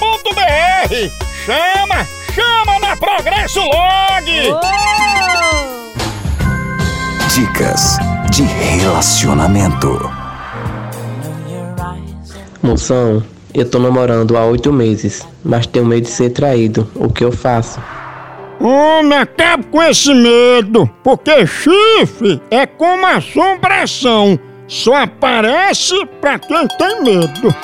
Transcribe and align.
progressolog.com.br. 0.00 1.10
Chama, 1.44 2.06
chama 2.34 2.78
na 2.80 2.96
Progresso 2.96 3.60
Log. 3.60 4.50
Oh! 4.50 4.60
Dicas 7.34 7.98
de 8.30 8.42
relacionamento. 8.42 10.10
Moção, 12.62 13.22
eu 13.54 13.68
tô 13.68 13.78
namorando 13.78 14.36
há 14.36 14.44
oito 14.44 14.72
meses, 14.72 15.26
mas 15.44 15.66
tenho 15.66 15.86
medo 15.86 16.02
de 16.02 16.10
ser 16.10 16.30
traído. 16.30 16.90
O 16.94 17.10
que 17.10 17.24
eu 17.24 17.32
faço? 17.32 17.80
Homem, 18.60 19.18
acabe 19.18 19.64
com 19.64 19.82
esse 19.82 20.12
medo, 20.12 20.88
porque 21.02 21.46
chifre 21.46 22.42
é 22.50 22.66
como 22.66 23.06
assombração. 23.06 24.38
Só 24.68 24.94
aparece 24.96 26.06
pra 26.20 26.38
quem 26.38 26.68
tem 26.68 27.02
medo. 27.02 27.54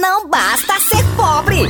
Não 0.00 0.28
basta 0.28 0.78
ser 0.80 1.04
pobre. 1.16 1.62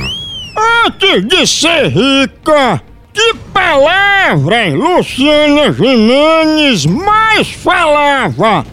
Antes 0.87 1.25
de 1.27 1.47
ser 1.47 1.89
rica, 1.89 2.83
que 3.13 3.35
palavras 3.53 4.75
Luciana 4.75 5.73
Jimenez 5.73 6.87
mais 6.87 7.53
falava? 7.53 8.65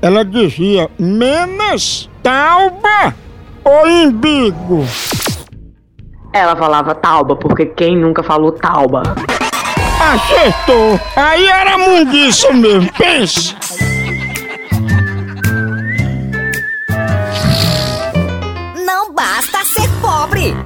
Ela 0.00 0.24
dizia 0.24 0.88
menos 0.98 2.08
tauba 2.22 3.14
ou 3.64 3.88
imbigo? 3.88 4.84
Ela 6.32 6.54
falava 6.54 6.94
tauba, 6.94 7.34
porque 7.34 7.66
quem 7.66 7.96
nunca 7.96 8.22
falou 8.22 8.52
tauba? 8.52 9.02
Acertou! 10.00 11.00
Aí 11.16 11.46
era 11.48 11.76
mundiça 11.76 12.52
mesmo, 12.52 12.88
pense! 12.92 13.54
Não 18.86 19.12
basta 19.12 19.64
ser 19.64 19.88
pobre. 20.00 20.56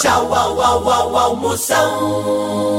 Tchau, 0.00 0.32
au, 0.32 0.60
au, 0.60 0.88
au, 0.88 1.16
au, 1.16 1.36
Moção. 1.36 2.76